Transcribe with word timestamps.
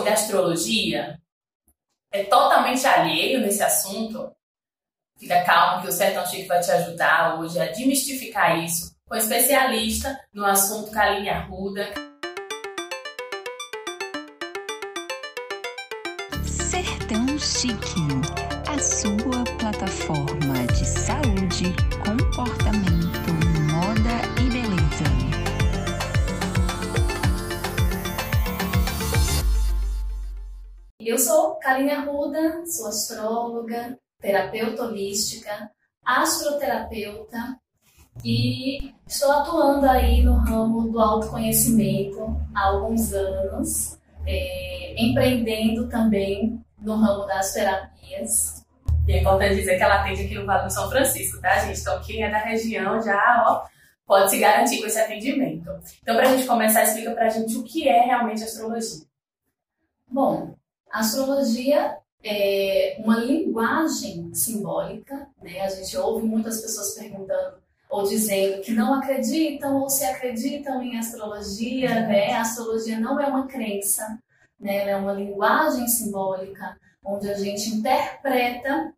sobre 0.00 0.12
astrologia, 0.12 1.20
é 2.10 2.24
totalmente 2.24 2.86
alheio 2.86 3.40
nesse 3.40 3.62
assunto, 3.62 4.32
fica 5.18 5.44
calmo 5.44 5.82
que 5.82 5.88
o 5.88 5.92
Sertão 5.92 6.24
Chique 6.26 6.48
vai 6.48 6.58
te 6.60 6.70
ajudar 6.70 7.38
hoje 7.38 7.60
a 7.60 7.66
demistificar 7.66 8.58
isso 8.64 8.96
com 9.06 9.14
especialista 9.14 10.18
no 10.32 10.46
assunto 10.46 10.90
Kaline 10.90 11.28
Arruda. 11.28 11.86
Sertão 16.46 17.38
Chique, 17.38 18.06
a 18.66 18.78
sua 18.78 19.44
plataforma 19.58 20.66
de 20.78 20.86
saúde, 20.86 21.74
comportamento, 22.06 23.32
moda 23.70 24.39
Eu 31.00 31.16
sou 31.16 31.54
Kaline 31.54 31.92
Arruda, 31.92 32.66
sou 32.66 32.88
astróloga, 32.88 33.98
terapeuta 34.20 34.82
holística, 34.82 35.70
astroterapeuta 36.04 37.58
e 38.22 38.92
estou 39.06 39.32
atuando 39.32 39.88
aí 39.88 40.22
no 40.22 40.34
ramo 40.34 40.92
do 40.92 41.00
autoconhecimento 41.00 42.36
há 42.54 42.66
alguns 42.66 43.14
anos, 43.14 43.98
é, 44.26 44.94
empreendendo 45.02 45.88
também 45.88 46.62
no 46.78 46.96
ramo 46.96 47.24
das 47.24 47.54
terapias. 47.54 48.66
E 49.08 49.12
é 49.12 49.20
importante 49.20 49.54
dizer 49.54 49.78
que 49.78 49.82
ela 49.82 50.02
atende 50.02 50.24
aqui 50.24 50.34
no 50.34 50.44
Vale 50.44 50.64
do 50.64 50.70
São 50.70 50.90
Francisco, 50.90 51.40
tá, 51.40 51.60
gente? 51.60 51.80
Então, 51.80 51.98
quem 52.02 52.22
é 52.22 52.30
da 52.30 52.38
região 52.38 53.00
já, 53.00 53.44
ó, 53.48 53.66
pode 54.06 54.28
se 54.28 54.38
garantir 54.38 54.80
com 54.80 54.86
esse 54.86 55.00
atendimento. 55.00 55.70
Então, 56.02 56.14
para 56.14 56.28
a 56.28 56.36
gente 56.36 56.46
começar, 56.46 56.82
explica 56.82 57.12
para 57.12 57.24
a 57.24 57.30
gente 57.30 57.56
o 57.56 57.64
que 57.64 57.88
é 57.88 58.02
realmente 58.02 58.44
astrologia. 58.44 59.06
Bom, 60.06 60.59
a 60.90 61.00
astrologia 61.00 61.96
é 62.22 62.96
uma 62.98 63.16
linguagem 63.16 64.32
simbólica, 64.34 65.28
né? 65.42 65.60
A 65.62 65.70
gente 65.70 65.96
ouve 65.96 66.26
muitas 66.26 66.60
pessoas 66.60 66.94
perguntando 66.94 67.58
ou 67.88 68.04
dizendo 68.04 68.62
que 68.62 68.72
não 68.72 68.94
acreditam 68.94 69.80
ou 69.80 69.90
se 69.90 70.04
acreditam 70.04 70.82
em 70.82 70.98
astrologia, 70.98 72.06
né? 72.06 72.32
A 72.34 72.42
astrologia 72.42 73.00
não 73.00 73.18
é 73.18 73.26
uma 73.26 73.46
crença, 73.46 74.18
né? 74.58 74.78
Ela 74.78 74.90
é 74.90 74.96
uma 74.96 75.12
linguagem 75.12 75.88
simbólica 75.88 76.78
onde 77.04 77.30
a 77.30 77.34
gente 77.34 77.70
interpreta 77.70 78.92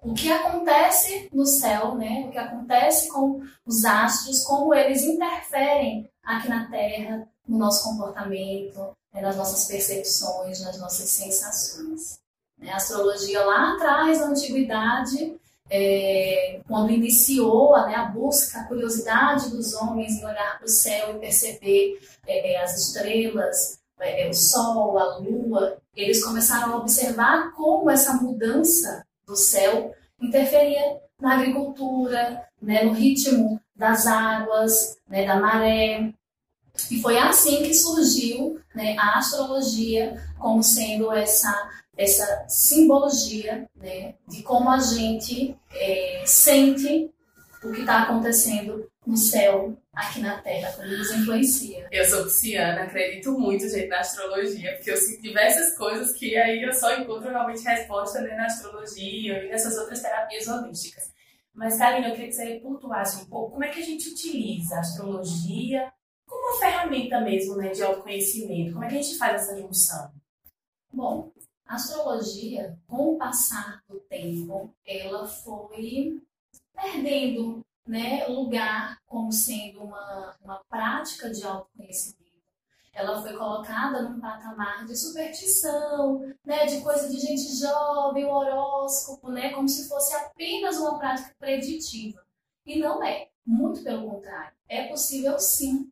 o 0.00 0.14
que 0.14 0.30
acontece 0.32 1.28
no 1.32 1.46
céu, 1.46 1.94
né? 1.94 2.24
O 2.26 2.30
que 2.30 2.38
acontece 2.38 3.08
com 3.08 3.40
os 3.64 3.84
astros, 3.84 4.42
como 4.44 4.74
eles 4.74 5.04
interferem 5.04 6.10
aqui 6.24 6.48
na 6.48 6.68
Terra, 6.68 7.28
no 7.46 7.58
nosso 7.58 7.84
comportamento, 7.84 8.96
né, 9.12 9.20
nas 9.20 9.36
nossas 9.36 9.66
percepções, 9.66 10.60
nas 10.60 10.78
nossas 10.78 11.08
sensações. 11.08 12.18
Né, 12.58 12.70
a 12.70 12.76
astrologia 12.76 13.44
lá 13.44 13.74
atrás, 13.74 14.20
na 14.20 14.26
antiguidade, 14.26 15.36
é, 15.70 16.60
quando 16.68 16.92
iniciou 16.92 17.72
né, 17.86 17.94
a 17.94 18.04
busca, 18.04 18.60
a 18.60 18.64
curiosidade 18.64 19.50
dos 19.50 19.72
homens 19.74 20.14
em 20.14 20.24
olhar 20.24 20.58
para 20.58 20.66
o 20.66 20.70
céu 20.70 21.16
e 21.16 21.18
perceber 21.18 21.98
é, 22.26 22.52
é, 22.52 22.62
as 22.62 22.76
estrelas, 22.76 23.78
é, 23.98 24.26
é, 24.26 24.28
o 24.28 24.34
sol, 24.34 24.98
a 24.98 25.16
lua, 25.18 25.78
eles 25.94 26.22
começaram 26.22 26.74
a 26.74 26.76
observar 26.76 27.52
como 27.52 27.90
essa 27.90 28.14
mudança 28.14 29.04
do 29.26 29.36
céu 29.36 29.94
interferia 30.20 31.00
na 31.20 31.34
agricultura, 31.34 32.46
né, 32.60 32.84
no 32.84 32.92
ritmo 32.92 33.60
das 33.74 34.06
águas, 34.06 34.98
né, 35.08 35.24
da 35.26 35.36
maré, 35.36 36.12
e 36.90 37.00
foi 37.00 37.18
assim 37.18 37.62
que 37.62 37.74
surgiu 37.74 38.60
né, 38.74 38.96
a 38.98 39.18
astrologia 39.18 40.22
como 40.38 40.62
sendo 40.62 41.12
essa, 41.12 41.70
essa 41.96 42.46
simbologia 42.48 43.68
né, 43.76 44.14
de 44.28 44.42
como 44.42 44.70
a 44.70 44.78
gente 44.78 45.56
é, 45.70 46.22
sente 46.26 47.10
o 47.62 47.72
que 47.72 47.80
está 47.80 48.02
acontecendo 48.02 48.90
no 49.06 49.16
céu 49.16 49.76
aqui 49.94 50.20
na 50.20 50.38
Terra, 50.38 50.72
como 50.72 50.88
nos 50.88 51.10
influencia. 51.10 51.86
Eu 51.90 52.04
sou 52.04 52.24
pisciana, 52.24 52.84
acredito 52.84 53.32
muito, 53.38 53.68
gente, 53.68 53.88
na 53.88 54.00
astrologia, 54.00 54.74
porque 54.74 54.90
eu 54.90 54.96
sinto 54.96 55.22
diversas 55.22 55.76
coisas 55.76 56.12
que 56.12 56.36
aí 56.36 56.62
eu 56.62 56.72
só 56.72 56.96
encontro 56.96 57.30
realmente 57.30 57.62
resposta 57.62 58.20
né, 58.20 58.34
na 58.34 58.46
astrologia 58.46 59.44
e 59.44 59.48
nessas 59.48 59.76
outras 59.76 60.00
terapias 60.00 60.48
holísticas. 60.48 61.12
Mas, 61.54 61.76
Karina, 61.76 62.08
eu 62.08 62.12
queria 62.12 62.28
que 62.28 62.34
você 62.34 62.60
pontuasse 62.62 63.22
um 63.22 63.26
pouco 63.26 63.52
como 63.52 63.64
é 63.64 63.68
que 63.68 63.80
a 63.80 63.84
gente 63.84 64.08
utiliza 64.08 64.76
a 64.76 64.80
astrologia 64.80 65.92
como 66.26 66.50
uma 66.50 66.58
ferramenta 66.58 67.20
mesmo 67.20 67.56
né, 67.56 67.70
de 67.70 67.82
autoconhecimento. 67.82 68.72
Como 68.72 68.84
é 68.84 68.88
que 68.88 68.98
a 68.98 69.02
gente 69.02 69.18
faz 69.18 69.42
essa 69.42 69.60
junção? 69.60 70.12
Bom, 70.92 71.32
a 71.66 71.76
astrologia, 71.76 72.78
com 72.86 73.14
o 73.14 73.18
passar 73.18 73.82
do 73.88 73.98
tempo, 74.00 74.74
ela 74.86 75.26
foi 75.26 76.22
perdendo 76.74 77.64
né, 77.86 78.26
lugar 78.26 78.98
como 79.06 79.32
sendo 79.32 79.82
uma, 79.82 80.36
uma 80.42 80.62
prática 80.68 81.30
de 81.30 81.42
autoconhecimento. 81.44 82.22
Ela 82.92 83.22
foi 83.22 83.32
colocada 83.32 84.02
num 84.02 84.20
patamar 84.20 84.84
de 84.84 84.94
superstição, 84.94 86.20
né, 86.44 86.66
de 86.66 86.82
coisa 86.82 87.08
de 87.08 87.18
gente 87.18 87.56
jovem, 87.56 88.26
horóscopo, 88.26 89.30
né, 89.30 89.50
como 89.54 89.68
se 89.68 89.88
fosse 89.88 90.14
apenas 90.14 90.76
uma 90.76 90.98
prática 90.98 91.34
preditiva. 91.38 92.22
E 92.66 92.78
não 92.78 93.02
é. 93.02 93.28
Muito 93.44 93.82
pelo 93.82 94.08
contrário. 94.08 94.56
É 94.68 94.86
possível 94.86 95.36
sim 95.38 95.91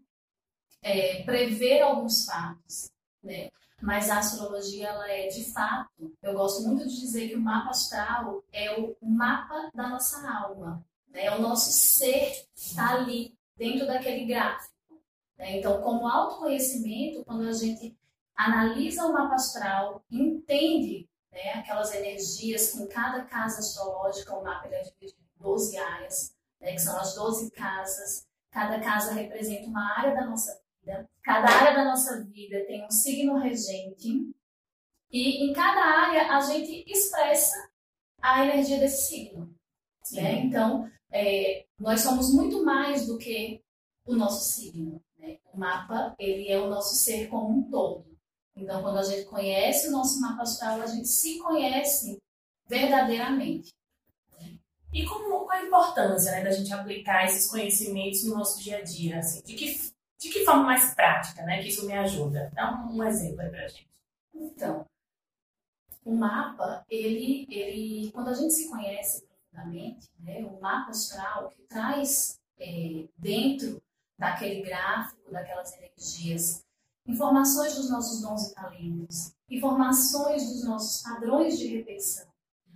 é, 0.83 1.23
prever 1.23 1.83
alguns 1.83 2.25
fatos, 2.25 2.91
né? 3.23 3.51
Mas 3.83 4.11
a 4.11 4.19
astrologia, 4.19 4.89
ela 4.89 5.11
é 5.11 5.29
de 5.29 5.51
fato, 5.53 5.91
eu 6.23 6.35
gosto 6.35 6.63
muito 6.67 6.87
de 6.87 7.01
dizer 7.01 7.29
que 7.29 7.35
o 7.35 7.41
mapa 7.41 7.71
astral 7.71 8.45
é 8.53 8.79
o 8.79 8.97
mapa 9.01 9.71
da 9.75 9.89
nossa 9.89 10.29
alma, 10.31 10.85
né? 11.09 11.25
É 11.25 11.35
o 11.35 11.41
nosso 11.41 11.71
ser 11.73 12.45
está 12.55 12.95
ali, 12.95 13.35
dentro 13.57 13.87
daquele 13.87 14.25
gráfico. 14.25 14.75
Né? 15.39 15.59
Então, 15.59 15.83
como 15.83 16.09
autoconhecimento, 16.09 17.25
quando 17.25 17.47
a 17.47 17.53
gente 17.53 17.97
analisa 18.35 19.05
o 19.05 19.13
mapa 19.13 19.35
astral, 19.35 20.03
entende 20.11 21.09
né, 21.31 21.53
aquelas 21.55 21.95
energias 21.95 22.75
em 22.75 22.87
cada 22.87 23.25
casa 23.25 23.61
astrológica, 23.61 24.35
o 24.35 24.43
mapa 24.43 24.67
é 24.69 24.83
dividido 24.83 25.21
em 25.21 25.43
12 25.43 25.77
áreas, 25.79 26.35
né, 26.61 26.73
que 26.73 26.79
são 26.79 26.99
as 26.99 27.15
12 27.15 27.51
casas. 27.51 28.27
Cada 28.51 28.81
casa 28.81 29.13
representa 29.13 29.67
uma 29.67 29.97
área 29.97 30.15
da 30.15 30.27
nossa 30.27 30.59
vida. 30.91 31.09
Cada 31.23 31.49
área 31.49 31.75
da 31.75 31.85
nossa 31.85 32.25
vida 32.25 32.65
tem 32.67 32.85
um 32.85 32.91
signo 32.91 33.39
regente 33.39 34.35
e 35.11 35.45
em 35.45 35.53
cada 35.53 35.81
área 35.81 36.37
a 36.37 36.41
gente 36.41 36.85
expressa 36.91 37.71
a 38.21 38.45
energia 38.45 38.79
desse 38.79 39.09
signo. 39.09 39.55
Né? 40.13 40.41
Então, 40.41 40.91
é, 41.11 41.67
nós 41.79 42.01
somos 42.01 42.33
muito 42.35 42.65
mais 42.65 43.07
do 43.07 43.17
que 43.17 43.63
o 44.05 44.15
nosso 44.15 44.53
signo. 44.53 45.03
Né? 45.19 45.39
O 45.53 45.59
mapa, 45.59 46.15
ele 46.19 46.49
é 46.49 46.59
o 46.59 46.69
nosso 46.69 46.97
ser 46.97 47.29
como 47.29 47.59
um 47.59 47.71
todo. 47.71 48.11
Então, 48.57 48.83
quando 48.83 48.99
a 48.99 49.03
gente 49.03 49.25
conhece 49.25 49.89
o 49.89 49.93
nosso 49.93 50.21
mapa 50.21 50.43
astral, 50.43 50.83
a 50.83 50.87
gente 50.87 51.09
se 51.09 51.39
conhece 51.39 52.19
verdadeiramente. 52.67 53.71
E 54.93 55.07
como, 55.07 55.45
qual 55.45 55.51
a 55.51 55.63
importância 55.63 56.33
né, 56.33 56.43
da 56.43 56.51
gente 56.51 56.73
aplicar 56.73 57.25
esses 57.25 57.49
conhecimentos 57.49 58.25
no 58.25 58.35
nosso 58.35 58.61
dia 58.61 58.79
a 58.79 58.83
dia? 58.83 59.21
Assim, 59.21 59.41
de 59.43 59.55
que 59.55 59.67
de 60.21 60.29
que 60.29 60.45
forma 60.45 60.65
mais 60.65 60.95
prática, 60.95 61.43
né? 61.43 61.63
Que 61.63 61.69
isso 61.69 61.87
me 61.87 61.95
ajuda. 61.95 62.51
Dá 62.55 62.73
um, 62.73 62.99
um 62.99 63.05
exemplo 63.05 63.41
aí 63.41 63.49
pra 63.49 63.67
gente. 63.69 63.89
Então, 64.35 64.87
o 66.05 66.15
mapa, 66.15 66.85
ele, 66.89 67.47
ele, 67.51 68.11
quando 68.13 68.29
a 68.29 68.35
gente 68.35 68.53
se 68.53 68.69
conhece 68.69 69.27
profundamente, 69.27 70.11
né, 70.21 70.45
o 70.45 70.61
mapa 70.61 70.91
astral 70.91 71.49
que 71.49 71.63
traz 71.63 72.39
é, 72.59 73.07
dentro 73.17 73.83
daquele 74.19 74.63
gráfico, 74.63 75.33
daquelas 75.33 75.75
energias, 75.79 76.65
informações 77.07 77.75
dos 77.75 77.91
nossos 77.91 78.21
dons 78.21 78.51
e 78.51 78.55
talentos, 78.55 79.33
informações 79.49 80.47
dos 80.51 80.65
nossos 80.65 81.03
padrões 81.03 81.59
de 81.59 81.67
repetição, 81.69 82.27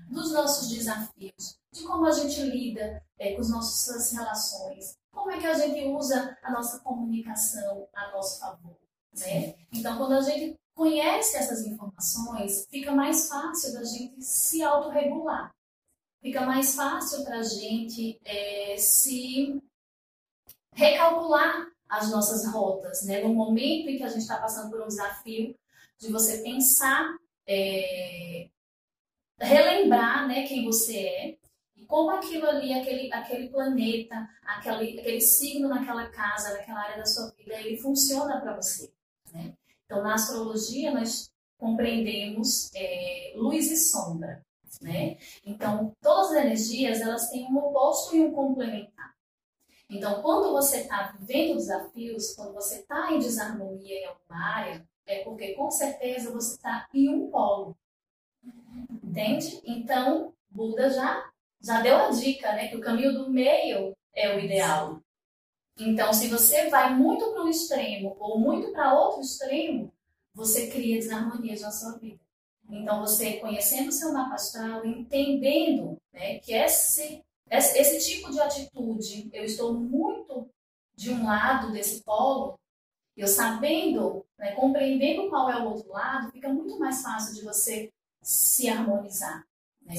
dos 0.09 0.33
nossos 0.33 0.69
desafios, 0.71 1.59
de 1.73 1.83
como 1.85 2.07
a 2.07 2.13
gente 2.13 2.41
lida 2.43 3.03
é, 3.19 3.35
com 3.35 3.43
as 3.43 3.51
nossas 3.51 4.13
relações, 4.13 4.97
como 5.15 5.31
é 5.31 5.39
que 5.39 5.47
a 5.47 5.55
gente 5.55 5.87
usa 5.87 6.37
a 6.43 6.51
nossa 6.51 6.81
comunicação 6.81 7.89
a 7.95 8.11
nosso 8.11 8.41
favor, 8.41 8.77
né? 9.17 9.55
Então, 9.73 9.97
quando 9.97 10.13
a 10.13 10.21
gente 10.21 10.59
conhece 10.75 11.37
essas 11.37 11.65
informações, 11.65 12.67
fica 12.69 12.93
mais 12.93 13.29
fácil 13.29 13.73
da 13.75 13.85
gente 13.85 14.23
se 14.23 14.63
autorregular. 14.63 15.55
Fica 16.21 16.41
mais 16.41 16.75
fácil 16.75 17.25
para 17.25 17.39
a 17.39 17.43
gente 17.43 18.21
é, 18.25 18.77
se 18.77 19.63
recalcular 20.73 21.69
as 21.89 22.11
nossas 22.11 22.47
rotas, 22.47 23.05
né? 23.05 23.23
No 23.23 23.33
momento 23.33 23.89
em 23.89 23.97
que 23.97 24.03
a 24.03 24.09
gente 24.09 24.23
está 24.23 24.39
passando 24.39 24.71
por 24.71 24.83
um 24.83 24.89
desafio, 24.89 25.55
de 25.99 26.11
você 26.11 26.43
pensar, 26.43 27.17
é, 27.47 28.49
relembrar, 29.39 30.27
né, 30.27 30.47
quem 30.47 30.65
você 30.65 30.99
é, 30.99 31.39
como 31.87 32.11
aquilo 32.11 32.47
ali, 32.47 32.73
aquele, 32.73 33.13
aquele 33.13 33.49
planeta, 33.49 34.29
aquele, 34.43 35.01
aquele 35.01 35.21
signo 35.21 35.69
naquela 35.69 36.07
casa, 36.09 36.55
naquela 36.55 36.81
área 36.81 36.99
da 36.99 37.07
sua 37.07 37.31
vida, 37.31 37.55
ele 37.61 37.77
funciona 37.77 38.41
para 38.41 38.57
você. 38.57 38.93
Né? 39.33 39.55
Então, 39.85 40.03
na 40.03 40.15
astrologia, 40.15 40.93
nós 40.93 41.31
compreendemos 41.59 42.71
é, 42.75 43.33
luz 43.37 43.71
e 43.71 43.77
sombra, 43.77 44.45
né? 44.81 45.17
Então, 45.45 45.95
todas 46.01 46.33
as 46.33 46.45
energias, 46.45 47.01
elas 47.01 47.31
têm 47.31 47.47
um 47.47 47.57
oposto 47.57 48.17
e 48.17 48.21
um 48.21 48.33
complementar. 48.33 49.15
Então, 49.89 50.23
quando 50.23 50.53
você 50.53 50.79
está 50.79 51.15
vivendo 51.19 51.57
desafios, 51.57 52.35
quando 52.35 52.55
você 52.55 52.81
está 52.81 53.13
em 53.13 53.19
desarmonia 53.19 54.01
em 54.01 54.07
alguma 54.07 54.55
área, 54.55 54.89
é 55.07 55.23
porque 55.23 55.55
com 55.55 55.71
certeza 55.71 56.33
você 56.33 56.57
está 56.57 56.89
em 56.93 57.09
um 57.09 57.31
polo. 57.31 57.77
Entende? 59.03 59.61
Então, 59.65 60.35
Buda 60.51 60.91
já, 60.91 61.31
já 61.65 61.81
deu 61.81 61.97
a 61.97 62.11
dica, 62.11 62.53
né? 62.53 62.69
Que 62.69 62.77
o 62.77 62.81
caminho 62.81 63.15
do 63.15 63.31
meio 63.31 63.97
é 64.15 64.37
o 64.37 64.39
ideal. 64.39 65.01
Então, 65.79 66.13
se 66.13 66.29
você 66.29 66.69
vai 66.69 66.95
muito 66.95 67.33
para 67.33 67.43
um 67.43 67.49
extremo 67.49 68.15
ou 68.21 68.39
muito 68.39 68.71
para 68.71 68.95
outro 68.95 69.23
extremo, 69.23 69.93
você 70.35 70.69
cria 70.69 70.97
desarmonias 70.97 71.63
na 71.63 71.73
sua 71.73 71.99
vida. 71.99 72.21
Então, 72.69 73.01
você 73.01 73.39
conhecendo 73.39 73.89
o 73.89 73.93
seu 73.93 74.13
mapa 74.13 74.35
astral, 74.35 74.85
entendendo 74.85 75.97
né, 76.13 76.39
que 76.39 76.53
esse, 76.53 77.23
esse 77.51 78.09
tipo 78.09 78.31
de 78.31 78.41
atitude, 78.41 79.31
eu 79.33 79.45
estou 79.45 79.75
muito 79.75 80.49
de 80.95 81.11
um 81.11 81.25
lado 81.25 81.73
desse 81.73 82.03
polo, 82.03 82.59
eu 83.17 83.27
sabendo, 83.27 84.25
né, 84.39 84.53
compreendendo 84.53 85.29
qual 85.29 85.51
é 85.51 85.61
o 85.61 85.71
outro 85.71 85.91
lado, 85.91 86.31
fica 86.31 86.49
muito 86.49 86.79
mais 86.79 87.03
fácil 87.03 87.35
de 87.35 87.43
você 87.43 87.93
se 88.23 88.69
harmonizar, 88.69 89.47
né? 89.83 89.95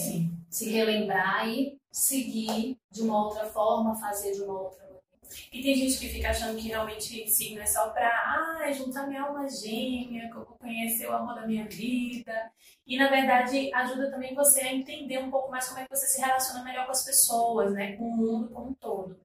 Se 0.56 0.70
relembrar 0.70 1.50
e 1.50 1.78
seguir 1.92 2.78
de 2.90 3.02
uma 3.02 3.26
outra 3.26 3.46
forma, 3.46 3.94
fazer 4.00 4.32
de 4.32 4.42
uma 4.42 4.62
outra 4.62 4.84
maneira. 4.84 5.04
E 5.52 5.62
tem 5.62 5.76
gente 5.76 6.00
que 6.00 6.08
fica 6.08 6.30
achando 6.30 6.58
que 6.58 6.70
realmente 6.70 7.28
signo 7.30 7.60
é 7.60 7.66
só 7.66 7.90
para 7.90 8.08
ah, 8.08 8.72
juntar 8.72 9.06
minha 9.06 9.24
alma 9.24 9.50
gêmea, 9.50 10.30
que 10.30 10.38
eu 10.38 10.46
vou 10.46 10.58
conhecer 10.58 11.08
o 11.08 11.12
amor 11.12 11.36
da 11.36 11.46
minha 11.46 11.68
vida. 11.68 12.50
E 12.88 12.98
na 12.98 13.10
verdade 13.10 13.70
ajuda 13.74 14.10
também 14.10 14.34
você 14.34 14.62
a 14.62 14.74
entender 14.74 15.18
um 15.18 15.30
pouco 15.30 15.52
mais 15.52 15.68
como 15.68 15.82
é 15.82 15.84
que 15.84 15.94
você 15.94 16.08
se 16.08 16.22
relaciona 16.22 16.64
melhor 16.64 16.86
com 16.86 16.92
as 16.92 17.04
pessoas, 17.04 17.74
né? 17.74 17.98
Com 17.98 18.06
o 18.06 18.16
mundo 18.16 18.50
como 18.50 18.70
um 18.70 18.74
todo. 18.76 19.20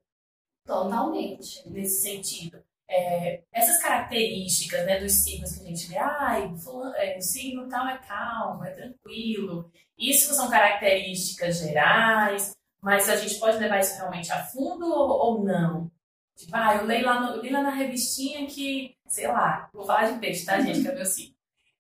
Totalmente. 0.67 1.69
Nesse 1.71 2.03
sentido 2.03 2.61
é, 2.91 3.43
essas 3.53 3.81
características 3.81 4.85
né, 4.85 4.99
dos 4.99 5.13
signos 5.13 5.53
que 5.53 5.63
a 5.63 5.67
gente 5.69 5.87
vê, 5.87 5.97
ah, 5.97 6.37
é, 6.97 7.17
o 7.17 7.23
signo 7.23 7.69
tal 7.69 7.87
é 7.87 7.99
calmo, 7.99 8.65
é 8.65 8.73
tranquilo. 8.73 9.71
Isso 9.97 10.35
são 10.35 10.51
características 10.51 11.61
gerais, 11.61 12.53
mas 12.83 13.09
a 13.09 13.17
gente 13.17 13.39
pode 13.39 13.59
levar 13.59 13.79
isso 13.79 13.97
realmente 13.97 14.33
a 14.33 14.45
fundo 14.45 14.87
ou, 14.87 15.09
ou 15.11 15.45
não? 15.45 15.91
Tipo, 16.37 16.57
ah, 16.57 16.77
eu 16.77 16.87
leio 16.87 17.07
lá, 17.07 17.21
no, 17.21 17.37
eu 17.37 17.43
li 17.43 17.51
lá 17.51 17.63
na 17.63 17.71
revistinha 17.71 18.47
que, 18.47 18.97
sei 19.07 19.29
lá, 19.29 19.71
vou 19.73 19.85
falar 19.85 20.11
de 20.11 20.19
peixe, 20.19 20.45
tá, 20.45 20.61
gente, 20.61 20.83
que 20.83 20.89
é 20.89 20.95
meu 20.95 21.05
signo. 21.07 21.35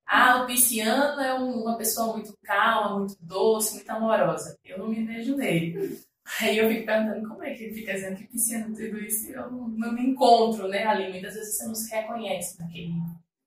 Ah, 0.07 0.43
o 0.43 0.47
pisciano 0.47 1.21
é 1.21 1.35
um, 1.35 1.63
uma 1.63 1.77
pessoa 1.77 2.15
muito 2.15 2.37
calma, 2.43 2.99
muito 2.99 3.17
doce, 3.21 3.75
muito 3.75 3.91
amorosa. 3.91 4.59
Eu 4.65 4.79
não 4.79 4.89
me 4.89 5.05
vejo 5.05 5.37
nele. 5.37 6.01
Aí 6.41 6.59
eu 6.59 6.69
fico 6.69 6.87
perguntando 6.87 7.29
como 7.29 7.43
é 7.43 7.55
que 7.55 7.65
ele 7.65 7.75
fica 7.75 7.93
dizendo 7.93 8.17
que 8.17 8.27
pisciano 8.27 8.75
tudo 8.75 8.99
isso 8.99 9.31
eu 9.31 9.51
não, 9.51 9.69
não, 9.69 9.93
me 9.93 10.03
encontro 10.03 10.69
né, 10.69 10.85
ali. 10.85 11.11
Muitas 11.11 11.35
vezes 11.35 11.57
você 11.57 11.67
não 11.67 11.75
se 11.75 11.91
reconhece 11.91 12.61
naquele, 12.61 12.93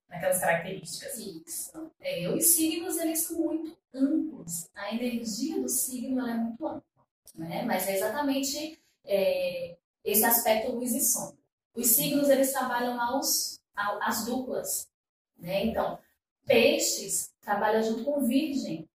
naquelas 0.09 0.39
características. 0.39 1.17
Isso. 1.17 1.91
É, 1.99 2.27
os 2.29 2.45
signos, 2.45 2.97
eles 2.97 3.19
são 3.19 3.39
muito 3.39 3.77
amplos. 3.93 4.67
A 4.75 4.93
energia 4.93 5.61
do 5.61 5.69
signo 5.69 6.19
ela 6.19 6.31
é 6.31 6.37
muito 6.37 6.65
ampla. 6.65 6.83
Né? 7.35 7.63
Mas 7.63 7.87
é 7.87 7.95
exatamente 7.95 8.79
é, 9.05 9.77
esse 10.03 10.25
aspecto 10.25 10.71
luz 10.71 10.93
e 10.93 11.01
sombra. 11.01 11.37
Os 11.75 11.87
signos, 11.87 12.29
eles 12.29 12.51
trabalham 12.51 12.99
aos, 13.01 13.59
as 13.75 14.25
duplas. 14.25 14.87
Né? 15.37 15.65
Então, 15.65 15.97
peixes 16.45 17.31
trabalha 17.41 17.81
junto 17.81 18.03
com 18.03 18.25
virgem. 18.25 18.87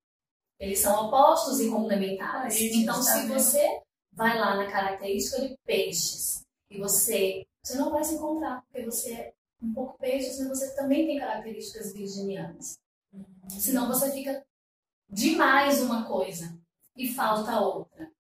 Eles 0.60 0.80
são 0.80 1.08
opostos 1.08 1.60
e 1.60 1.70
complementares. 1.70 2.56
Ah, 2.56 2.76
então, 2.76 3.02
se 3.02 3.28
você 3.28 3.82
vai 4.12 4.38
lá 4.38 4.56
na 4.56 4.72
característica 4.72 5.42
de 5.42 5.56
peixes 5.66 6.42
e 6.70 6.80
você, 6.80 7.46
você 7.64 7.78
não 7.78 7.92
vai 7.92 8.04
se 8.04 8.16
encontrar, 8.16 8.64
porque 8.64 8.84
você 8.84 9.14
é 9.14 9.34
um 9.62 9.74
pouco 9.74 9.98
peixe, 10.00 10.38
mas 10.40 10.50
você 10.50 10.76
também 10.76 11.06
tem 11.06 11.20
características 11.20 11.94
virginianas. 11.94 12.80
Uhum. 13.14 13.50
Senão 13.50 13.88
você 13.88 14.12
fica 14.12 14.44
demais 15.10 15.82
uma 15.82 16.06
coisa 16.06 16.58
e 16.96 17.08
falta 17.08 17.60
outra. 17.60 18.12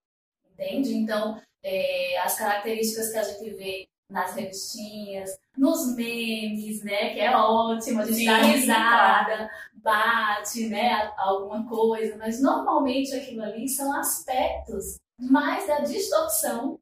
Entende? 0.52 0.96
Então, 0.96 1.42
é, 1.64 2.20
as 2.20 2.38
características 2.38 3.12
que 3.12 3.18
a 3.18 3.24
gente 3.24 3.50
vê 3.52 3.88
nas 4.10 4.34
revistinhas, 4.36 5.38
nos 5.58 5.96
memes, 5.96 6.84
né? 6.84 7.14
Que 7.14 7.20
é 7.20 7.36
ótimo, 7.36 8.02
a 8.02 8.06
gente 8.06 8.18
Sim, 8.18 8.26
dá 8.26 8.38
risada, 8.38 9.52
bate, 9.88 10.68
né? 10.68 11.14
Alguma 11.18 11.66
coisa, 11.66 12.18
mas 12.18 12.42
normalmente 12.42 13.16
aquilo 13.16 13.42
ali 13.42 13.70
são 13.70 13.98
aspectos 13.98 14.98
mais 15.18 15.66
da 15.66 15.80
distorção 15.80 16.78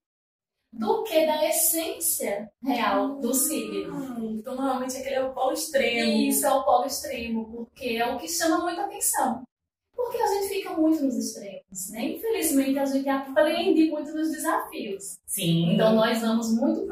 do 0.74 1.04
que 1.04 1.26
da 1.26 1.48
essência 1.48 2.52
real 2.64 3.20
do 3.20 3.34
signo. 3.34 3.96
Hum, 3.96 4.38
então, 4.40 4.56
normalmente 4.56 4.98
aquele 4.98 5.16
é 5.16 5.24
o 5.24 5.34
polo 5.34 5.54
extremo. 5.54 6.12
Isso 6.12 6.46
é 6.46 6.52
o 6.52 6.64
polo 6.64 6.86
extremo, 6.88 7.46
porque 7.52 7.90
é 7.98 8.06
o 8.08 8.18
que 8.18 8.28
chama 8.28 8.64
muita 8.64 8.82
atenção. 8.82 9.44
Porque 9.96 10.18
a 10.18 10.28
gente 10.28 10.50
fica 10.50 10.74
muito 10.74 11.04
nos 11.04 11.16
extremos, 11.16 11.92
né? 11.92 12.06
Infelizmente, 12.06 12.80
a 12.80 12.86
gente 12.86 13.08
aprende 13.08 13.90
muito 13.90 14.12
nos 14.14 14.32
desafios. 14.32 15.18
Sim. 15.26 15.74
Então, 15.74 15.96
nós 15.96 16.20
vamos 16.20 16.52
muito 16.52 16.86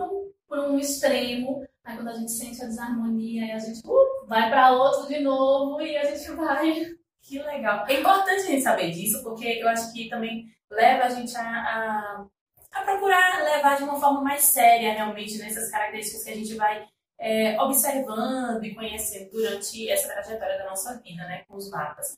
para 0.47 0.61
um, 0.69 0.75
um 0.75 0.79
extremo, 0.79 1.65
aí 1.83 1.97
quando 1.97 2.09
a 2.09 2.13
gente 2.13 2.31
sente 2.31 2.63
a 2.63 2.67
desarmonia, 2.67 3.43
aí 3.43 3.51
a 3.51 3.59
gente 3.59 3.81
uh, 3.85 4.12
vai 4.27 4.49
para 4.49 4.71
outro 4.71 5.07
de 5.07 5.19
novo 5.19 5.81
e 5.81 5.97
a 5.97 6.03
gente 6.03 6.31
vai. 6.31 6.85
Que 7.21 7.39
legal. 7.39 7.85
É 7.87 7.99
importante 7.99 8.41
a 8.41 8.45
gente 8.45 8.61
saber 8.61 8.91
disso, 8.91 9.23
porque 9.23 9.45
eu 9.45 9.67
acho 9.69 9.93
que 9.93 10.09
também 10.09 10.45
leva 10.69 11.05
a 11.05 11.09
gente 11.09 11.35
a, 11.37 11.41
a, 11.41 12.25
a 12.73 12.81
procurar 12.81 13.43
levar 13.43 13.77
de 13.77 13.83
uma 13.83 13.99
forma 13.99 14.21
mais 14.21 14.41
séria, 14.43 14.93
realmente, 14.93 15.37
nessas 15.37 15.71
características 15.71 16.23
que 16.23 16.29
a 16.31 16.35
gente 16.35 16.55
vai 16.55 16.85
é, 17.19 17.59
observando 17.61 18.63
e 18.63 18.75
conhecendo 18.75 19.31
durante 19.31 19.89
essa 19.89 20.09
trajetória 20.09 20.57
da 20.57 20.69
nossa 20.69 20.99
vida, 21.01 21.23
né, 21.25 21.43
com 21.47 21.55
os 21.55 21.69
mapas. 21.69 22.17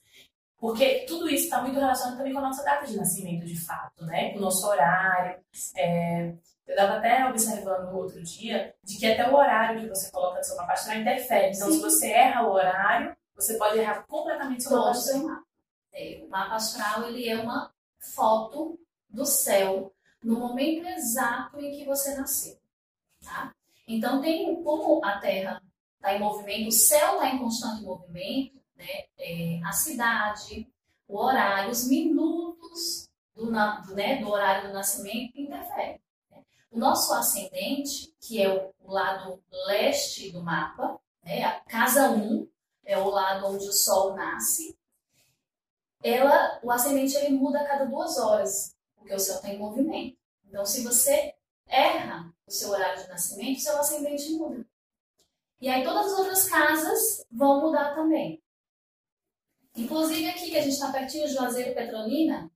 Porque 0.57 1.05
tudo 1.07 1.29
isso 1.29 1.43
está 1.43 1.61
muito 1.61 1.79
relacionado 1.79 2.17
também 2.17 2.33
com 2.33 2.39
a 2.39 2.43
nossa 2.43 2.63
data 2.63 2.87
de 2.87 2.97
nascimento, 2.97 3.45
de 3.45 3.59
fato, 3.65 4.03
né? 4.05 4.31
Com 4.31 4.39
o 4.39 4.41
nosso 4.41 4.65
horário. 4.65 5.37
É, 5.77 6.33
eu 6.67 6.73
estava 6.73 6.97
até 6.97 7.27
observando 7.29 7.93
outro 7.95 8.21
dia 8.23 8.73
de 8.83 8.97
que 8.97 9.05
até 9.05 9.29
o 9.29 9.35
horário 9.35 9.81
que 9.81 9.89
você 9.89 10.09
coloca 10.11 10.39
no 10.39 10.43
seu 10.43 10.55
mapa 10.57 10.73
astral 10.73 10.97
interfere. 10.97 11.55
Então, 11.55 11.67
Sim. 11.69 11.75
se 11.75 11.81
você 11.81 12.11
erra 12.11 12.47
o 12.47 12.51
horário, 12.51 13.15
você 13.35 13.57
pode 13.57 13.77
errar 13.77 14.05
completamente 14.07 14.63
seu 14.63 14.77
mapa 14.77 14.91
astral. 14.91 15.43
É, 15.93 16.21
o 16.25 16.29
mapa 16.29 16.55
astral 16.55 17.03
ele 17.07 17.29
é 17.29 17.37
uma 17.37 17.71
foto 17.99 18.79
do 19.09 19.25
céu 19.25 19.93
no 20.23 20.39
momento 20.39 20.87
exato 20.87 21.59
em 21.59 21.77
que 21.77 21.85
você 21.85 22.15
nasceu. 22.15 22.57
Tá? 23.23 23.53
Então, 23.87 24.21
tem 24.21 24.61
como 24.63 25.03
a 25.05 25.19
Terra 25.19 25.61
está 25.95 26.15
em 26.15 26.19
movimento, 26.19 26.69
o 26.69 26.71
céu 26.71 27.13
está 27.13 27.29
em 27.29 27.39
constante 27.39 27.83
movimento, 27.83 28.59
né, 28.75 29.05
é, 29.17 29.61
a 29.63 29.71
cidade, 29.71 30.67
o 31.07 31.17
horário, 31.17 31.71
os 31.71 31.87
minutos 31.87 33.07
do, 33.35 33.45
do, 33.45 33.95
né, 33.95 34.17
do 34.17 34.29
horário 34.29 34.67
do 34.67 34.73
nascimento 34.73 35.39
interferem. 35.39 35.99
O 36.75 36.77
nosso 36.77 37.13
ascendente, 37.13 38.13
que 38.19 38.41
é 38.41 38.53
o, 38.53 38.73
o 38.83 38.91
lado 38.91 39.41
leste 39.65 40.29
do 40.33 40.43
mapa, 40.43 40.99
né, 41.23 41.41
a 41.41 41.61
casa 41.61 42.11
1 42.11 42.49
é 42.83 42.97
o 42.97 43.09
lado 43.09 43.47
onde 43.47 43.65
o 43.65 43.71
Sol 43.71 44.13
nasce, 44.13 44.77
ela, 46.03 46.59
o 46.61 46.69
ascendente 46.69 47.15
ele 47.15 47.37
muda 47.37 47.61
a 47.61 47.65
cada 47.65 47.85
duas 47.85 48.17
horas, 48.17 48.75
porque 48.93 49.13
o 49.13 49.19
céu 49.19 49.35
está 49.35 49.47
em 49.47 49.57
movimento. 49.57 50.17
Então, 50.49 50.65
se 50.65 50.83
você 50.83 51.33
erra 51.65 52.35
o 52.45 52.51
seu 52.51 52.71
horário 52.71 53.01
de 53.01 53.07
nascimento, 53.07 53.61
seu 53.61 53.79
ascendente 53.79 54.33
muda. 54.33 54.67
E 55.61 55.69
aí 55.69 55.81
todas 55.81 56.11
as 56.11 56.19
outras 56.19 56.49
casas 56.49 57.25
vão 57.31 57.61
mudar 57.61 57.95
também. 57.95 58.43
Inclusive 59.77 60.27
aqui 60.27 60.51
que 60.51 60.57
a 60.57 60.61
gente 60.61 60.73
está 60.73 60.91
pertinho 60.91 61.29
Juazeiro 61.29 61.73
Petrolina, 61.73 62.51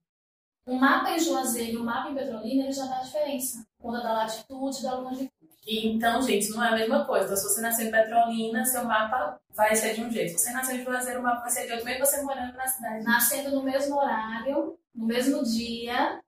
o 0.70 0.78
mapa 0.78 1.10
em 1.10 1.18
Juazeiro 1.18 1.72
e 1.72 1.76
o 1.76 1.84
mapa 1.84 2.10
em 2.10 2.14
Petrolina 2.14 2.64
ele 2.64 2.72
já 2.72 2.86
dá 2.86 3.00
diferença, 3.00 3.66
conta 3.78 4.00
da 4.00 4.12
latitude 4.12 4.78
e 4.78 4.82
da 4.82 4.94
longitude. 4.94 5.30
Então, 5.66 6.22
gente, 6.22 6.48
não 6.50 6.64
é 6.64 6.68
a 6.68 6.76
mesma 6.76 7.04
coisa. 7.04 7.24
Então, 7.24 7.36
se 7.36 7.42
você 7.42 7.60
nascer 7.60 7.88
em 7.88 7.90
Petrolina, 7.90 8.64
seu 8.64 8.84
mapa 8.84 9.40
vai 9.50 9.74
ser 9.74 9.94
de 9.94 10.02
um 10.02 10.10
jeito. 10.10 10.30
Se 10.30 10.38
você 10.38 10.52
nascer 10.52 10.80
em 10.80 10.84
Juazeiro, 10.84 11.20
o 11.20 11.22
mapa 11.22 11.40
vai 11.40 11.50
ser 11.50 11.66
de 11.66 11.72
outro, 11.72 11.84
mesmo 11.84 12.06
você 12.06 12.22
morando 12.22 12.56
na 12.56 12.66
cidade. 12.66 13.04
Nascendo 13.04 13.50
no 13.50 13.62
mesmo 13.62 13.96
horário, 13.96 14.78
no 14.94 15.06
mesmo 15.06 15.44
dia, 15.44 16.20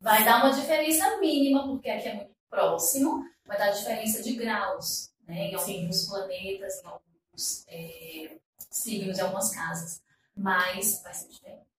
vai 0.00 0.24
dar 0.24 0.44
uma 0.44 0.54
diferença 0.54 1.18
mínima, 1.18 1.66
porque 1.66 1.90
aqui 1.90 2.08
é 2.08 2.14
muito 2.14 2.34
próximo, 2.48 3.24
vai 3.46 3.58
dar 3.58 3.70
diferença 3.70 4.22
de 4.22 4.32
graus, 4.32 5.10
né? 5.26 5.50
Em 5.50 5.54
alguns 5.54 5.96
Sim. 5.96 6.08
planetas, 6.08 6.82
em 6.82 6.86
alguns 6.86 7.64
é, 7.68 8.36
signos, 8.70 9.18
em 9.18 9.22
algumas 9.22 9.54
casas 9.54 10.02
mas 10.40 11.02
vai 11.02 11.14
ser 11.14 11.28
diferente. 11.28 11.69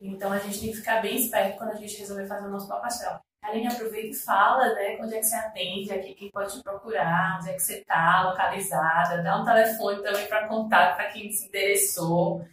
Então 0.00 0.32
a 0.32 0.38
gente 0.38 0.60
tem 0.60 0.70
que 0.70 0.78
ficar 0.78 1.02
bem 1.02 1.16
esperto 1.16 1.58
quando 1.58 1.72
a 1.72 1.76
gente 1.76 1.98
resolver 1.98 2.26
fazer 2.26 2.46
o 2.46 2.50
nosso 2.50 2.72
astral. 2.72 3.20
Aline, 3.42 3.68
aproveita 3.68 4.08
e 4.08 4.14
fala, 4.14 4.74
né? 4.74 4.98
Onde 5.00 5.14
é 5.14 5.18
que 5.18 5.26
você 5.26 5.34
atende, 5.34 5.92
aqui 5.92 6.14
quem 6.14 6.30
pode 6.30 6.56
te 6.56 6.62
procurar, 6.62 7.38
onde 7.38 7.50
é 7.50 7.54
que 7.54 7.60
você 7.60 7.78
está 7.78 8.30
localizada, 8.30 9.22
dá 9.22 9.40
um 9.40 9.44
telefone 9.44 10.02
também 10.02 10.26
para 10.26 10.46
contato 10.46 10.96
para 10.96 11.10
quem 11.10 11.30
se 11.32 11.46
interessou. 11.46 12.44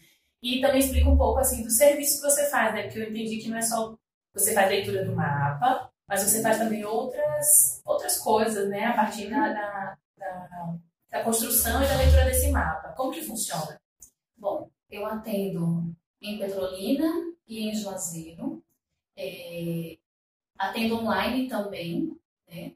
E 0.41 0.61
também 0.61 0.79
explica 0.79 1.09
um 1.09 1.17
pouco 1.17 1.39
assim 1.39 1.63
do 1.63 1.69
serviço 1.69 2.21
que 2.21 2.29
você 2.29 2.49
faz, 2.49 2.73
né? 2.73 2.83
Porque 2.83 2.99
eu 2.99 3.09
entendi 3.09 3.37
que 3.37 3.49
não 3.49 3.57
é 3.57 3.61
só 3.61 3.95
você 4.33 4.53
faz 4.53 4.69
leitura 4.69 5.03
do 5.03 5.15
mapa, 5.15 5.89
mas 6.07 6.23
você 6.23 6.41
faz 6.41 6.57
também 6.57 6.85
outras, 6.85 7.81
outras 7.85 8.17
coisas, 8.19 8.69
né? 8.69 8.85
A 8.85 8.93
partir 8.93 9.29
da, 9.29 9.49
da, 9.49 9.97
da, 10.17 10.75
da 11.09 11.23
construção 11.23 11.83
e 11.83 11.87
da 11.87 11.97
leitura 11.97 12.25
desse 12.25 12.49
mapa. 12.49 12.93
Como 12.93 13.11
que 13.11 13.23
funciona? 13.23 13.79
Bom, 14.37 14.69
eu 14.89 15.05
atendo 15.05 15.93
em 16.21 16.37
Petrolina 16.37 17.33
e 17.47 17.69
em 17.69 17.75
Juazeiro. 17.75 18.63
É, 19.15 19.97
atendo 20.57 20.97
online 20.97 21.47
também, 21.47 22.19
né? 22.47 22.73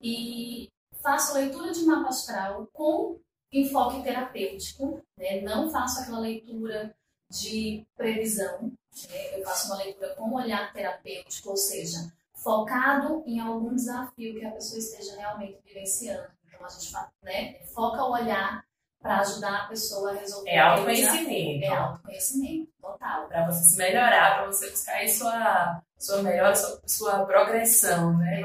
E 0.00 0.68
faço 1.02 1.34
leitura 1.34 1.72
de 1.72 1.84
mapa 1.84 2.08
astral 2.08 2.68
com 2.72 3.18
enfoque 3.52 4.02
terapêutico, 4.02 5.02
né? 5.16 5.40
Não 5.40 5.70
faço 5.70 6.00
aquela 6.00 6.20
leitura 6.20 6.94
de 7.30 7.86
previsão, 7.96 8.72
né? 9.08 9.38
eu 9.38 9.42
faço 9.42 9.68
uma 9.68 9.82
leitura 9.82 10.14
com 10.14 10.34
olhar 10.34 10.72
terapêutico, 10.72 11.50
ou 11.50 11.56
seja, 11.56 12.12
focado 12.34 13.22
em 13.26 13.40
algum 13.40 13.74
desafio 13.74 14.38
que 14.38 14.44
a 14.44 14.50
pessoa 14.50 14.78
esteja 14.78 15.16
realmente 15.16 15.58
vivenciando. 15.64 16.28
Então 16.46 16.66
a 16.66 16.68
gente 16.68 16.92
né, 17.22 17.54
foca 17.66 18.04
o 18.04 18.12
olhar 18.12 18.64
para 19.02 19.20
ajudar 19.20 19.62
a 19.62 19.66
pessoa 19.66 20.12
a 20.12 20.14
resolver. 20.14 20.48
É 20.48 20.58
autoconhecimento. 20.60 21.64
É 21.64 21.68
autoconhecimento, 21.68 22.72
total. 22.80 23.26
Para 23.26 23.46
você 23.46 23.64
se 23.64 23.76
melhorar, 23.76 24.36
para 24.36 24.46
você 24.46 24.70
buscar 24.70 24.92
aí 24.92 25.08
sua, 25.08 25.82
sua 25.98 26.22
melhor, 26.22 26.54
sua, 26.54 26.80
sua 26.86 27.26
progressão, 27.26 28.16
né? 28.16 28.42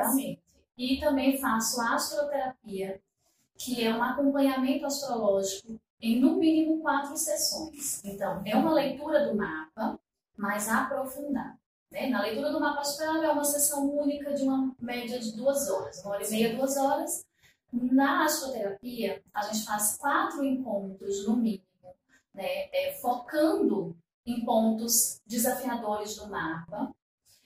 Assim. 0.00 0.38
E 0.76 0.98
também 0.98 1.38
faço 1.38 1.80
astroterapia, 1.80 3.00
que 3.56 3.86
é 3.86 3.94
um 3.94 4.02
acompanhamento 4.02 4.84
astrológico 4.86 5.78
em 6.00 6.18
no 6.18 6.36
mínimo 6.36 6.80
quatro 6.80 7.16
sessões. 7.16 8.02
Então, 8.04 8.42
é 8.44 8.56
uma 8.56 8.72
leitura 8.72 9.28
do 9.28 9.36
mapa, 9.36 9.98
mais 10.36 10.68
aprofundada. 10.68 11.58
Né? 11.90 12.08
Na 12.08 12.22
leitura 12.22 12.50
do 12.50 12.60
mapa 12.60 12.80
astral 12.80 13.22
é 13.22 13.30
uma 13.30 13.44
sessão 13.44 13.90
única 13.90 14.32
de 14.32 14.42
uma 14.42 14.74
média 14.80 15.18
de 15.18 15.36
duas 15.36 15.68
horas, 15.68 16.02
uma 16.02 16.14
hora 16.14 16.26
e 16.26 16.30
meia, 16.30 16.56
duas 16.56 16.76
horas, 16.76 17.26
na 17.72 18.24
astroterapia, 18.24 19.22
a 19.32 19.42
gente 19.42 19.64
faz 19.64 19.96
quatro 19.96 20.44
encontros, 20.44 21.26
no 21.26 21.36
mínimo, 21.36 21.64
né, 22.34 22.68
é, 22.72 22.98
focando 23.00 23.96
em 24.26 24.44
pontos 24.44 25.20
desafiadores 25.26 26.16
do 26.16 26.28
mapa, 26.28 26.94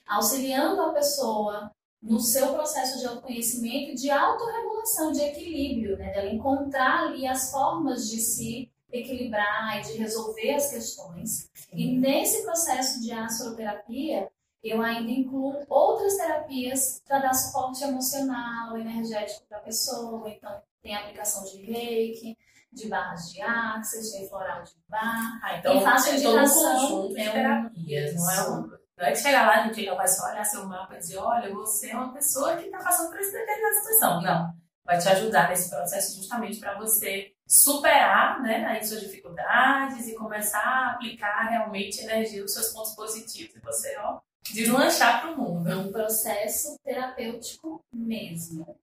auxiliando 0.07 0.81
a 0.81 0.93
pessoa 0.93 1.71
no 2.01 2.19
seu 2.19 2.53
processo 2.53 2.99
de 2.99 3.07
autoconhecimento 3.07 3.91
e 3.91 3.95
de 3.95 4.11
autorregulação, 4.11 5.11
de 5.11 5.21
equilíbrio, 5.21 5.97
né, 5.97 6.13
dela 6.13 6.29
encontrar 6.29 7.07
ali 7.07 7.25
as 7.25 7.51
formas 7.51 8.09
de 8.09 8.19
se 8.19 8.71
equilibrar 8.91 9.79
e 9.79 9.81
de 9.81 9.97
resolver 9.97 10.53
as 10.53 10.69
questões. 10.69 11.49
E 11.73 11.97
nesse 11.97 12.43
processo 12.43 13.01
de 13.01 13.11
astroterapia, 13.11 14.29
eu 14.65 14.81
ainda 14.81 15.11
incluo 15.11 15.63
outras 15.69 16.17
terapias 16.17 17.01
para 17.07 17.19
dar 17.19 17.33
suporte 17.33 17.83
emocional, 17.83 18.75
energético 18.77 19.45
para 19.47 19.59
a 19.59 19.61
pessoa. 19.61 20.27
Então, 20.29 20.59
tem 20.81 20.95
aplicação 20.95 21.43
de 21.43 21.61
reiki, 21.61 22.37
de 22.71 22.87
barras 22.87 23.31
de 23.31 23.41
axis, 23.41 24.11
de 24.11 24.27
floral 24.27 24.63
de 24.63 24.71
bar. 24.89 25.39
Ah, 25.43 25.57
então, 25.57 25.77
e 25.77 25.83
faço 25.83 26.09
é 26.09 26.21
todo 26.21 26.37
um 26.37 26.47
conjunto 26.47 27.13
de 27.13 27.21
é 27.21 27.31
terapias, 27.31 28.15
não 28.15 28.31
é 28.31 28.49
um... 28.49 28.85
Não 28.97 29.05
é 29.05 29.11
que 29.11 29.17
chegar 29.17 29.45
lá, 29.45 29.55
a 29.55 29.67
gente 29.67 29.85
vai 29.89 30.07
só 30.07 30.29
olhar 30.29 30.45
seu 30.45 30.65
mapa 30.65 30.95
e 30.95 30.99
dizer, 30.99 31.17
olha, 31.17 31.53
você 31.53 31.91
é 31.91 31.95
uma 31.95 32.13
pessoa 32.13 32.55
que 32.55 32.65
está 32.65 32.77
passando 32.77 33.09
por 33.09 33.19
essa 33.19 33.31
determinada 33.33 33.75
situação. 33.75 34.21
Não. 34.21 34.53
Vai 34.85 34.97
te 34.97 35.09
ajudar 35.09 35.49
nesse 35.49 35.69
processo 35.69 36.15
justamente 36.15 36.59
para 36.59 36.77
você 36.77 37.33
superar 37.45 38.41
né, 38.41 38.65
aí 38.65 38.83
suas 38.85 39.01
dificuldades 39.01 40.07
e 40.07 40.15
começar 40.15 40.59
a 40.59 40.91
aplicar 40.91 41.49
realmente 41.49 42.01
energia 42.01 42.41
nos 42.41 42.53
seus 42.53 42.69
pontos 42.69 42.95
positivos. 42.95 43.53
E 43.53 43.59
você, 43.59 43.97
ó, 43.97 44.19
deslanchar 44.53 45.21
para 45.21 45.31
o 45.31 45.37
mundo. 45.37 45.69
É 45.69 45.75
um 45.75 45.91
processo 45.91 46.77
terapêutico 46.83 47.83
mesmo. 47.91 48.77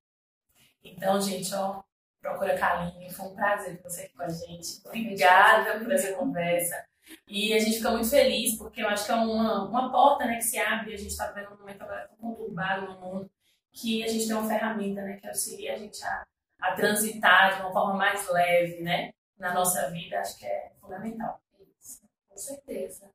Então, 0.85 1.21
gente, 1.21 1.55
ó, 1.55 1.83
procura 2.21 2.57
Kaline. 2.57 3.11
Foi 3.11 3.27
um 3.27 3.35
prazer 3.35 3.77
ter 3.77 3.83
você 3.83 4.03
aqui 4.03 4.15
com 4.15 4.23
a 4.23 4.29
gente. 4.29 4.81
Obrigada 4.85 5.79
por 5.79 5.93
essa 5.93 6.13
conversa. 6.15 6.85
E 7.29 7.53
a 7.53 7.59
gente 7.59 7.77
fica 7.77 7.91
muito 7.91 8.09
feliz, 8.09 8.57
porque 8.57 8.83
eu 8.83 8.89
acho 8.89 9.07
que 9.07 9.13
é 9.13 9.15
uma, 9.17 9.65
uma 9.69 9.91
porta 9.91 10.25
né, 10.25 10.37
que 10.37 10.45
se 10.45 10.59
abre. 10.59 10.95
A 10.95 10.97
gente 10.97 11.11
está 11.11 11.27
vendo 11.33 11.53
um 11.53 11.59
momento 11.59 11.83
agora 11.83 12.09
tão 12.09 12.17
conturbado 12.17 12.87
no 12.87 13.01
mundo, 13.01 13.31
que 13.73 14.05
a 14.05 14.09
gente 14.09 14.27
tem 14.27 14.37
uma 14.37 14.49
ferramenta 14.49 15.03
né, 15.03 15.17
que 15.17 15.27
auxilia 15.27 15.75
a 15.75 15.79
gente 15.79 16.03
a, 16.05 16.25
a 16.61 16.73
transitar 16.75 17.57
de 17.57 17.63
uma 17.63 17.73
forma 17.73 17.95
mais 17.95 18.29
leve 18.29 18.83
né, 18.83 19.13
na 19.37 19.53
nossa 19.53 19.91
vida. 19.91 20.21
Acho 20.21 20.39
que 20.39 20.47
é 20.47 20.73
fundamental. 20.81 21.41
Isso, 21.81 22.01
com 22.29 22.37
certeza. 22.37 23.11